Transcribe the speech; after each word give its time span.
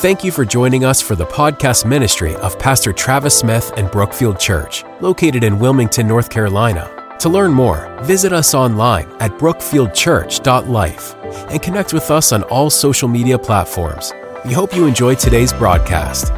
Thank 0.00 0.24
you 0.24 0.32
for 0.32 0.46
joining 0.46 0.82
us 0.82 1.02
for 1.02 1.14
the 1.14 1.26
podcast 1.26 1.84
ministry 1.84 2.34
of 2.36 2.58
Pastor 2.58 2.90
Travis 2.90 3.38
Smith 3.38 3.70
and 3.76 3.90
Brookfield 3.90 4.40
Church, 4.40 4.82
located 5.02 5.44
in 5.44 5.58
Wilmington, 5.58 6.08
North 6.08 6.30
Carolina. 6.30 7.16
To 7.18 7.28
learn 7.28 7.52
more, 7.52 7.94
visit 8.04 8.32
us 8.32 8.54
online 8.54 9.10
at 9.20 9.32
brookfieldchurch.life 9.32 11.14
and 11.50 11.60
connect 11.60 11.92
with 11.92 12.10
us 12.10 12.32
on 12.32 12.44
all 12.44 12.70
social 12.70 13.08
media 13.08 13.38
platforms. 13.38 14.14
We 14.46 14.54
hope 14.54 14.74
you 14.74 14.86
enjoyed 14.86 15.18
today's 15.18 15.52
broadcast. 15.52 16.32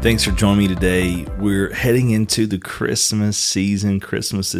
Thanks 0.00 0.24
for 0.24 0.30
joining 0.30 0.60
me 0.60 0.68
today. 0.68 1.26
We're 1.38 1.74
heading 1.74 2.08
into 2.08 2.46
the 2.46 2.58
Christmas 2.58 3.36
season. 3.36 4.00
Christmas 4.00 4.54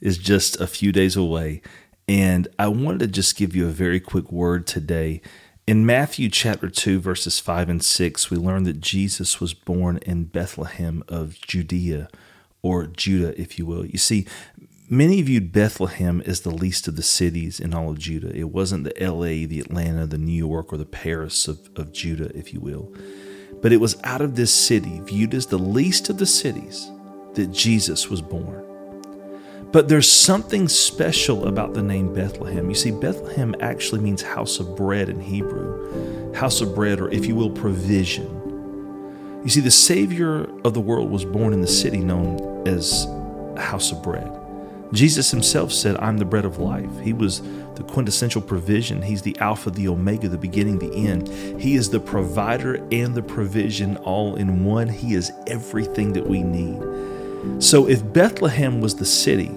is 0.00 0.18
just 0.18 0.60
a 0.60 0.68
few 0.68 0.92
days 0.92 1.16
away. 1.16 1.62
And 2.06 2.46
I 2.60 2.68
wanted 2.68 3.00
to 3.00 3.08
just 3.08 3.36
give 3.36 3.56
you 3.56 3.66
a 3.66 3.72
very 3.72 3.98
quick 3.98 4.30
word 4.30 4.68
today 4.68 5.20
in 5.66 5.86
Matthew 5.86 6.28
chapter 6.28 6.68
2, 6.68 6.98
verses 6.98 7.38
5 7.38 7.68
and 7.68 7.84
6, 7.84 8.30
we 8.30 8.36
learn 8.36 8.64
that 8.64 8.80
Jesus 8.80 9.40
was 9.40 9.54
born 9.54 9.98
in 9.98 10.24
Bethlehem 10.24 11.04
of 11.06 11.40
Judea, 11.40 12.08
or 12.62 12.86
Judah, 12.86 13.40
if 13.40 13.58
you 13.58 13.66
will. 13.66 13.86
You 13.86 13.98
see, 13.98 14.26
many 14.90 15.22
viewed 15.22 15.52
Bethlehem 15.52 16.20
as 16.26 16.40
the 16.40 16.50
least 16.50 16.88
of 16.88 16.96
the 16.96 17.02
cities 17.02 17.60
in 17.60 17.74
all 17.74 17.90
of 17.90 17.98
Judah. 17.98 18.36
It 18.36 18.50
wasn't 18.50 18.84
the 18.84 18.94
LA, 19.00 19.46
the 19.46 19.60
Atlanta, 19.60 20.06
the 20.06 20.18
New 20.18 20.32
York, 20.32 20.72
or 20.72 20.76
the 20.76 20.84
Paris 20.84 21.46
of, 21.46 21.70
of 21.76 21.92
Judah, 21.92 22.36
if 22.36 22.52
you 22.52 22.60
will. 22.60 22.92
But 23.60 23.72
it 23.72 23.78
was 23.78 23.96
out 24.02 24.20
of 24.20 24.34
this 24.34 24.52
city, 24.52 25.00
viewed 25.00 25.32
as 25.32 25.46
the 25.46 25.58
least 25.58 26.10
of 26.10 26.18
the 26.18 26.26
cities, 26.26 26.90
that 27.34 27.52
Jesus 27.52 28.10
was 28.10 28.20
born. 28.20 28.71
But 29.72 29.88
there's 29.88 30.10
something 30.10 30.68
special 30.68 31.48
about 31.48 31.72
the 31.72 31.82
name 31.82 32.12
Bethlehem. 32.12 32.68
You 32.68 32.74
see, 32.74 32.90
Bethlehem 32.90 33.54
actually 33.60 34.02
means 34.02 34.20
house 34.20 34.60
of 34.60 34.76
bread 34.76 35.08
in 35.08 35.18
Hebrew, 35.18 36.34
house 36.34 36.60
of 36.60 36.74
bread, 36.74 37.00
or 37.00 37.10
if 37.10 37.24
you 37.24 37.34
will, 37.34 37.50
provision. 37.50 39.40
You 39.42 39.48
see, 39.48 39.60
the 39.60 39.70
Savior 39.70 40.46
of 40.64 40.74
the 40.74 40.80
world 40.80 41.10
was 41.10 41.24
born 41.24 41.54
in 41.54 41.62
the 41.62 41.66
city 41.66 41.98
known 41.98 42.68
as 42.68 43.06
house 43.56 43.92
of 43.92 44.02
bread. 44.02 44.30
Jesus 44.92 45.30
himself 45.30 45.72
said, 45.72 45.96
I'm 45.96 46.18
the 46.18 46.26
bread 46.26 46.44
of 46.44 46.58
life. 46.58 46.90
He 47.00 47.14
was 47.14 47.40
the 47.74 47.82
quintessential 47.82 48.42
provision. 48.42 49.00
He's 49.00 49.22
the 49.22 49.38
Alpha, 49.38 49.70
the 49.70 49.88
Omega, 49.88 50.28
the 50.28 50.36
beginning, 50.36 50.78
the 50.78 50.94
end. 50.94 51.28
He 51.58 51.76
is 51.76 51.88
the 51.88 51.98
provider 51.98 52.74
and 52.92 53.14
the 53.14 53.22
provision 53.22 53.96
all 53.98 54.36
in 54.36 54.66
one. 54.66 54.88
He 54.88 55.14
is 55.14 55.32
everything 55.46 56.12
that 56.12 56.26
we 56.26 56.42
need. 56.42 56.82
So 57.62 57.88
if 57.88 58.12
Bethlehem 58.12 58.82
was 58.82 58.96
the 58.96 59.06
city, 59.06 59.50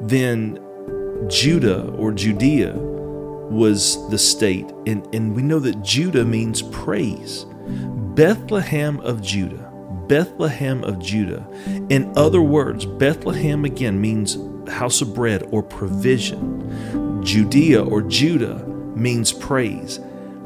then 0.00 0.58
Judah 1.28 1.88
or 1.92 2.12
Judea 2.12 2.74
was 2.74 4.08
the 4.10 4.18
state. 4.18 4.66
And, 4.86 5.06
and 5.14 5.34
we 5.34 5.42
know 5.42 5.58
that 5.60 5.82
Judah 5.82 6.24
means 6.24 6.62
praise. 6.62 7.46
Bethlehem 8.14 9.00
of 9.00 9.22
Judah. 9.22 9.70
Bethlehem 10.08 10.84
of 10.84 10.98
Judah. 10.98 11.46
In 11.88 12.12
other 12.16 12.42
words, 12.42 12.84
Bethlehem 12.84 13.64
again 13.64 14.00
means 14.00 14.36
house 14.68 15.00
of 15.00 15.14
bread 15.14 15.46
or 15.50 15.62
provision. 15.62 17.22
Judea 17.24 17.82
or 17.82 18.02
Judah 18.02 18.66
means 18.94 19.32
praise. 19.32 19.98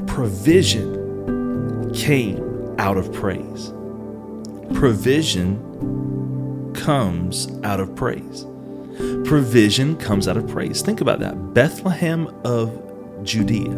Provision 0.07 1.93
came 1.93 2.75
out 2.79 2.97
of 2.97 3.11
praise. 3.11 3.73
Provision 4.73 5.59
comes 6.73 7.49
out 7.63 7.79
of 7.79 7.95
praise. 7.95 8.45
Provision 9.23 9.95
comes 9.97 10.27
out 10.27 10.37
of 10.37 10.47
praise. 10.47 10.81
Think 10.81 11.01
about 11.01 11.19
that. 11.19 11.53
Bethlehem 11.53 12.27
of 12.43 13.23
Judea, 13.23 13.69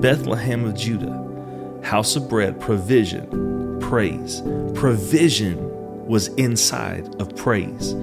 Bethlehem 0.00 0.64
of 0.64 0.74
Judah, 0.74 1.80
house 1.82 2.16
of 2.16 2.28
bread, 2.28 2.60
provision, 2.60 3.78
praise. 3.80 4.42
Provision 4.74 6.06
was 6.06 6.28
inside 6.34 7.20
of 7.20 7.34
praise. 7.36 7.94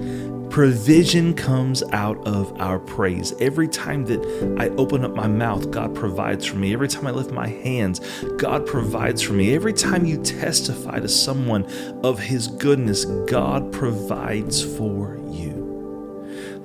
Provision 0.50 1.34
comes 1.34 1.82
out 1.90 2.24
of 2.28 2.60
our 2.60 2.78
praise. 2.78 3.32
Every 3.40 3.66
time 3.66 4.04
that 4.04 4.56
I 4.58 4.68
open 4.76 5.04
up 5.04 5.12
my 5.12 5.26
mouth, 5.26 5.70
God 5.72 5.94
provides 5.96 6.46
for 6.46 6.56
me. 6.56 6.72
Every 6.72 6.86
time 6.86 7.08
I 7.08 7.10
lift 7.10 7.32
my 7.32 7.48
hands, 7.48 8.00
God 8.36 8.64
provides 8.64 9.20
for 9.20 9.32
me. 9.32 9.52
Every 9.54 9.72
time 9.72 10.06
you 10.06 10.22
testify 10.22 11.00
to 11.00 11.08
someone 11.08 11.64
of 12.04 12.20
His 12.20 12.46
goodness, 12.46 13.04
God 13.04 13.72
provides 13.72 14.62
for 14.62 15.18
you. 15.30 15.63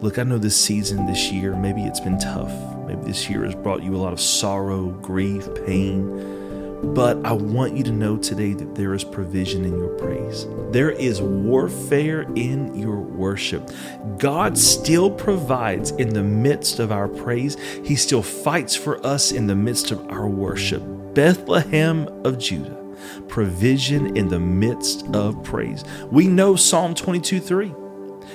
Look, 0.01 0.17
I 0.17 0.23
know 0.23 0.37
this 0.37 0.55
season, 0.55 1.05
this 1.07 1.29
year, 1.29 1.53
maybe 1.57 1.83
it's 1.83 1.99
been 1.99 2.17
tough. 2.17 2.53
Maybe 2.87 3.01
this 3.01 3.29
year 3.29 3.43
has 3.43 3.53
brought 3.53 3.83
you 3.83 3.97
a 3.97 3.97
lot 3.97 4.13
of 4.13 4.21
sorrow, 4.21 4.91
grief, 4.91 5.45
pain. 5.65 6.93
But 6.93 7.17
I 7.25 7.33
want 7.33 7.75
you 7.75 7.83
to 7.83 7.91
know 7.91 8.15
today 8.15 8.53
that 8.53 8.75
there 8.75 8.93
is 8.93 9.03
provision 9.03 9.65
in 9.65 9.77
your 9.77 9.89
praise. 9.97 10.47
There 10.71 10.91
is 10.91 11.21
warfare 11.21 12.21
in 12.35 12.73
your 12.75 12.95
worship. 12.95 13.69
God 14.17 14.57
still 14.57 15.11
provides 15.11 15.91
in 15.91 16.07
the 16.07 16.23
midst 16.23 16.79
of 16.79 16.93
our 16.93 17.09
praise, 17.09 17.59
He 17.83 17.97
still 17.97 18.23
fights 18.23 18.77
for 18.77 19.05
us 19.05 19.33
in 19.33 19.47
the 19.47 19.55
midst 19.55 19.91
of 19.91 20.07
our 20.07 20.29
worship. 20.29 20.81
Bethlehem 21.13 22.07
of 22.23 22.39
Judah, 22.39 22.81
provision 23.27 24.15
in 24.15 24.29
the 24.29 24.39
midst 24.39 25.05
of 25.13 25.43
praise. 25.43 25.83
We 26.09 26.27
know 26.27 26.55
Psalm 26.55 26.95
22 26.95 27.41
3. 27.41 27.73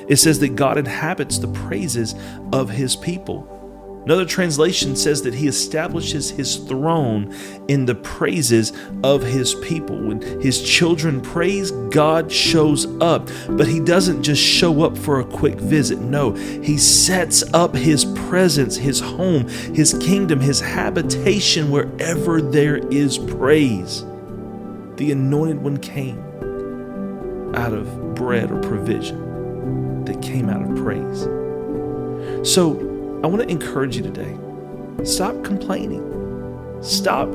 It 0.09 0.17
says 0.17 0.39
that 0.41 0.57
God 0.57 0.79
inhabits 0.79 1.39
the 1.39 1.49
praises 1.49 2.15
of 2.53 2.71
his 2.71 2.97
people. 2.97 3.51
Another 4.05 4.27
translation 4.27 4.97
says 4.97 5.23
that 5.23 5.33
he 5.33 5.49
establishes 5.49 6.29
his 6.29 6.57
throne 6.57 7.35
in 7.69 7.87
the 7.87 7.95
praises 7.95 8.75
of 9.03 9.23
his 9.23 9.55
people. 9.55 9.97
When 9.97 10.21
his 10.43 10.63
children 10.63 11.23
praise, 11.23 11.71
God 11.71 12.31
shows 12.31 12.85
up. 13.01 13.31
But 13.49 13.67
he 13.67 13.81
doesn't 13.81 14.23
just 14.23 14.43
show 14.43 14.83
up 14.83 14.99
for 14.99 15.21
a 15.21 15.25
quick 15.25 15.59
visit. 15.59 16.01
No, 16.01 16.33
he 16.33 16.77
sets 16.77 17.43
up 17.55 17.75
his 17.75 18.05
presence, 18.05 18.77
his 18.77 19.01
home, 19.01 19.49
his 19.49 19.95
kingdom, 19.95 20.39
his 20.39 20.61
habitation 20.61 21.71
wherever 21.71 22.43
there 22.43 22.77
is 22.77 23.17
praise. 23.17 24.05
The 24.97 25.13
anointed 25.13 25.63
one 25.63 25.79
came 25.79 26.19
out 27.55 27.73
of 27.73 28.15
bread 28.15 28.51
or 28.51 28.61
provision 28.61 29.24
that 30.05 30.21
came 30.23 30.49
out 30.49 30.63
of 30.63 30.77
praise. 30.77 31.23
So 32.49 32.79
I 33.23 33.27
want 33.27 33.43
to 33.43 33.49
encourage 33.49 33.97
you 33.97 34.03
today 34.03 34.37
stop 35.05 35.43
complaining. 35.45 36.03
Stop 36.83 37.31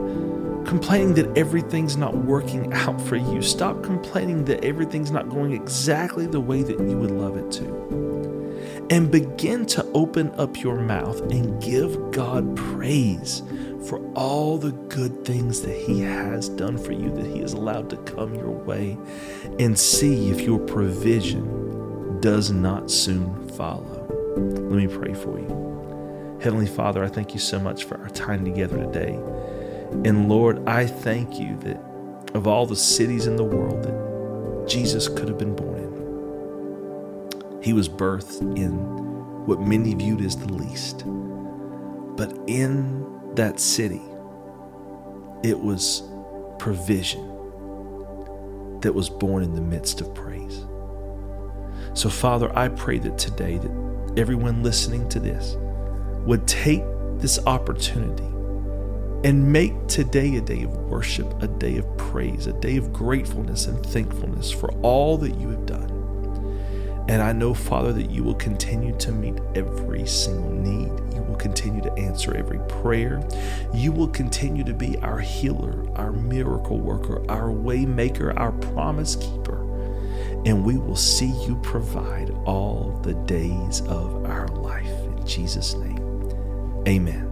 complaining 0.66 1.16
that 1.16 1.36
everything's 1.38 1.98
not 1.98 2.16
working 2.16 2.72
out 2.74 3.02
for 3.02 3.16
you. 3.16 3.42
Stop 3.42 3.82
complaining 3.84 4.46
that 4.46 4.64
everything's 4.64 5.12
not 5.12 5.30
going 5.30 5.54
exactly 5.54 6.28
the 6.28 6.40
way 6.40 6.62
that 6.62 6.80
you 6.80 6.98
would 6.98 7.12
love 7.12 7.38
it 7.38 7.52
to. 7.54 8.88
And 8.92 9.12
begin 9.12 9.66
to 9.68 9.84
open 9.94 10.30
up 10.32 10.62
your 10.62 10.80
mouth 10.80 11.20
and 11.32 11.62
give 11.62 12.12
God 12.12 12.56
praise 12.56 13.42
for 13.88 14.00
all 14.14 14.58
the 14.58 14.72
good 14.90 15.26
things 15.26 15.62
that 15.62 15.76
He 15.76 16.02
has 16.02 16.50
done 16.50 16.78
for 16.78 16.92
you, 16.92 17.10
that 17.16 17.26
He 17.26 17.40
has 17.40 17.54
allowed 17.54 17.90
to 17.90 17.98
come 17.98 18.36
your 18.36 18.52
way, 18.52 18.98
and 19.58 19.78
see 19.78 20.30
if 20.30 20.42
your 20.42 20.60
provision 20.60 21.59
does 22.22 22.52
not 22.52 22.92
soon 22.92 23.48
follow. 23.50 24.06
Let 24.36 24.78
me 24.78 24.88
pray 24.88 25.14
for 25.14 25.40
you. 25.40 26.40
Heavenly 26.42 26.68
Father, 26.68 27.04
I 27.04 27.08
thank 27.08 27.34
you 27.34 27.40
so 27.40 27.60
much 27.60 27.84
for 27.84 27.98
our 28.00 28.10
time 28.10 28.46
together 28.46 28.78
today. 28.78 29.14
And 30.06 30.30
Lord, 30.30 30.68
I 30.68 30.86
thank 30.86 31.40
you 31.40 31.58
that 31.60 31.82
of 32.34 32.48
all 32.48 32.66
the 32.66 32.76
cities 32.76 33.28
in 33.28 33.36
the 33.36 33.44
world 33.44 33.84
that 33.84 34.68
Jesus 34.70 35.08
could 35.08 35.28
have 35.28 35.38
been 35.38 35.56
born 35.56 35.80
in, 35.80 37.62
he 37.62 37.74
was 37.74 37.90
birthed 37.90 38.42
in 38.58 38.72
what 39.46 39.62
many 39.62 39.94
viewed 39.96 40.22
as 40.22 40.38
the 40.38 40.54
least. 40.54 41.04
But 42.16 42.38
in 42.48 43.36
that 43.36 43.60
city, 43.60 44.02
it 45.44 45.60
was 45.60 46.04
provision 46.58 47.26
that 48.82 48.94
was 48.94 49.10
born 49.10 49.44
in 49.44 49.56
the 49.56 49.62
midst 49.62 50.02
of 50.02 50.14
praise. 50.14 50.29
So, 51.94 52.10
Father, 52.10 52.56
I 52.58 52.70
pray 52.70 53.00
that 53.00 53.18
today 53.18 53.58
that 53.58 54.14
everyone 54.18 54.64
listening 54.64 55.10
to 55.10 55.20
this 55.20 55.56
would 56.26 56.48
take 56.48 56.84
this 57.18 57.40
opportunity 57.46 58.24
and 59.24 59.52
make 59.52 59.88
today 59.88 60.36
a 60.38 60.42
day 60.42 60.64
of 60.64 60.72
worship, 60.78 61.42
a 61.42 61.48
day 61.48 61.78
of 61.78 61.98
praise, 61.98 62.48
a 62.48 62.54
day 62.54 62.78
of 62.78 62.94
gratefulness 62.94 63.66
and 63.66 63.86
thankfulness 63.86 64.50
for 64.52 64.72
all 64.82 65.18
that 65.18 65.36
you 65.36 65.50
have 65.50 65.66
done. 65.66 65.90
And 67.10 67.22
I 67.22 67.34
know, 67.34 67.54
Father, 67.54 67.92
that 67.94 68.12
you 68.12 68.24
will 68.24 68.36
continue 68.36 68.96
to 69.00 69.12
meet 69.12 69.40
every 69.56 70.06
single 70.06 70.52
need. 70.52 70.92
You 71.14 71.24
will 71.24 71.36
continue 71.36 71.82
to 71.82 71.92
answer 71.94 72.36
every 72.36 72.60
prayer. 72.70 73.28
You 73.74 73.92
will 73.92 74.10
continue 74.10 74.64
to 74.64 74.74
be 74.74 74.96
our 75.00 75.20
healer, 75.20 75.86
our 75.98 76.12
miracle 76.12 76.80
worker, 76.80 77.24
our 77.30 77.52
way 77.52 77.86
maker, 77.86 78.38
our 78.38 78.52
promise 78.52 79.16
keeper 79.16 79.69
and 80.46 80.64
we 80.64 80.78
will 80.78 80.96
see 80.96 81.34
you 81.46 81.56
provide 81.64 82.32
all 82.46 83.00
the 83.04 83.14
days 83.26 83.82
of 83.82 84.26
our 84.26 84.48
life. 84.50 84.88
In 84.88 85.26
Jesus' 85.26 85.76
name, 85.76 86.84
amen. 86.88 87.30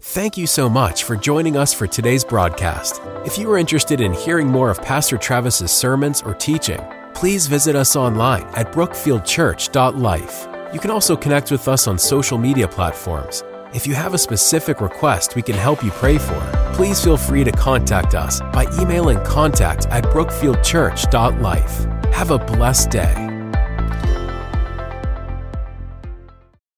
Thank 0.00 0.38
you 0.38 0.46
so 0.46 0.70
much 0.70 1.04
for 1.04 1.16
joining 1.16 1.56
us 1.56 1.74
for 1.74 1.86
today's 1.86 2.24
broadcast. 2.24 3.02
If 3.26 3.36
you 3.36 3.50
are 3.50 3.58
interested 3.58 4.00
in 4.00 4.12
hearing 4.12 4.46
more 4.46 4.70
of 4.70 4.80
Pastor 4.80 5.18
Travis's 5.18 5.70
sermons 5.70 6.22
or 6.22 6.34
teaching, 6.34 6.80
please 7.14 7.46
visit 7.46 7.74
us 7.76 7.96
online 7.96 8.44
at 8.54 8.72
brookfieldchurch.life. 8.72 10.48
You 10.72 10.80
can 10.80 10.90
also 10.90 11.16
connect 11.16 11.50
with 11.50 11.66
us 11.66 11.86
on 11.88 11.98
social 11.98 12.38
media 12.38 12.68
platforms. 12.68 13.42
If 13.74 13.86
you 13.86 13.94
have 13.94 14.14
a 14.14 14.18
specific 14.18 14.80
request 14.80 15.36
we 15.36 15.42
can 15.42 15.56
help 15.56 15.84
you 15.84 15.90
pray 15.90 16.16
for, 16.16 16.40
please 16.72 17.02
feel 17.02 17.16
free 17.16 17.44
to 17.44 17.52
contact 17.52 18.14
us 18.14 18.40
by 18.40 18.66
emailing 18.80 19.22
contact 19.24 19.86
at 19.86 20.04
brookfieldchurch.life. 20.04 21.97
Have 22.18 22.32
a 22.32 22.36
blessed 22.36 22.90
day. 22.90 23.27